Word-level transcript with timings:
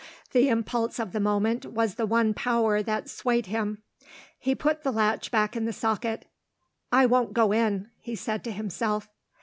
The 0.31 0.49
impulse 0.49 0.97
of 0.97 1.11
the 1.11 1.19
moment 1.19 1.63
was 1.63 1.93
the 1.93 2.07
one 2.07 2.33
power 2.33 2.81
that 2.81 3.07
swayed 3.07 3.45
him. 3.45 3.83
He 4.39 4.55
put 4.55 4.81
the 4.81 4.89
latch 4.91 5.29
back 5.29 5.55
in 5.55 5.65
the 5.65 5.71
socket. 5.73 6.25
"I 6.91 7.05
won't 7.05 7.33
go 7.33 7.51
in," 7.51 7.91
he 7.99 8.15
said 8.15 8.43
to 8.45 8.51
himself. 8.51 9.09